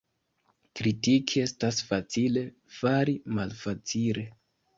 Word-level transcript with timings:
Kritiki 0.77 1.43
estas 1.47 1.81
facile, 1.89 2.45
fari 2.79 3.17
malfacile. 3.37 4.27